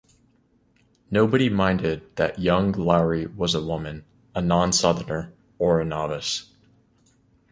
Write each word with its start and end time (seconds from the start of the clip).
Nobody 1.11 1.47
minded 1.47 2.15
that 2.15 2.39
young 2.39 2.71
Laurie 2.71 3.27
was 3.27 3.53
a 3.53 3.61
woman, 3.61 4.03
a 4.33 4.41
non-southerner, 4.41 5.31
or 5.59 5.79
a 5.79 5.85
novice. 5.85 6.55